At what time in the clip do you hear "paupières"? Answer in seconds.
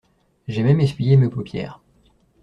1.29-1.79